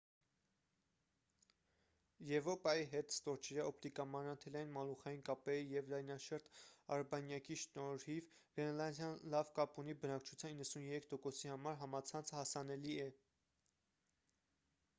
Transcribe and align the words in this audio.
եվրոպայի 2.29 2.85
հետ 2.93 3.11
ստորջրյա 3.15 3.65
օպտիկամանրաթելային 3.71 4.71
մալուխային 4.77 5.21
կապերի 5.27 5.67
և 5.73 5.91
լայնաշերտ 5.93 6.49
արբանյակի 6.97 7.57
շնորհիվ՝ 7.65 8.33
գրենլանդիան 8.57 9.21
լավ 9.35 9.51
կապ 9.59 9.77
ունի. 9.83 9.95
բնակչության 10.05 10.59
93%-ի 10.63 11.53
համար 11.55 11.77
համացանցը 11.83 12.37
հասանելի 12.39 12.97
է։ 13.05 13.07